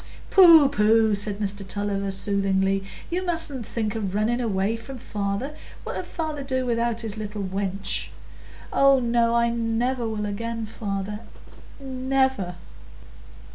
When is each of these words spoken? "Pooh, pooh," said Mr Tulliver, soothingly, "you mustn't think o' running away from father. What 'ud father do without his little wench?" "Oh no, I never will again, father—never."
"Pooh, 0.31 0.67
pooh," 0.67 1.13
said 1.13 1.37
Mr 1.39 1.63
Tulliver, 1.67 2.09
soothingly, 2.09 2.83
"you 3.11 3.23
mustn't 3.23 3.67
think 3.67 3.95
o' 3.95 3.99
running 3.99 4.41
away 4.41 4.75
from 4.75 4.97
father. 4.97 5.53
What 5.83 5.95
'ud 5.95 6.07
father 6.07 6.41
do 6.41 6.65
without 6.65 7.01
his 7.01 7.17
little 7.17 7.43
wench?" 7.43 8.07
"Oh 8.73 8.99
no, 8.99 9.35
I 9.35 9.49
never 9.51 10.07
will 10.09 10.25
again, 10.25 10.65
father—never." 10.65 12.55